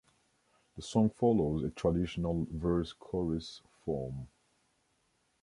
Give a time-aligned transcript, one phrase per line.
[0.77, 4.25] The song follows a traditional verse-chorus form.